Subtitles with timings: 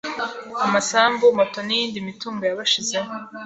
[0.65, 3.11] amasambu, moto n’iyindi mitungo yabashizeho